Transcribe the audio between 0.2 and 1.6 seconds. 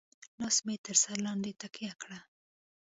لاس مې تر سر لاندې